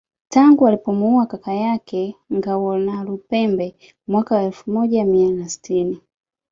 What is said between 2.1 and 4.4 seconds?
Ngawonalupembe mwaka